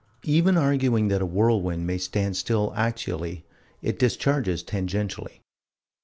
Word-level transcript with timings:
Even 0.23 0.57
arguing 0.57 1.09
that 1.09 1.21
a 1.21 1.27
whirlwind 1.27 1.85
may 1.85 1.99
stand 1.99 2.35
still 2.35 2.71
axially, 2.75 3.43
it 3.83 3.99
discharges 3.99 4.63
tangentially. 4.63 5.41